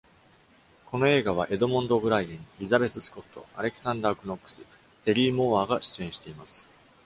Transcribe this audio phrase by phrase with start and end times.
[0.87, 3.21] この映画は、エドモンド・オブライエン、Lizabeth Scott、
[3.55, 4.65] Alexander Knox、
[5.05, 6.67] Terry Moore が出演しています。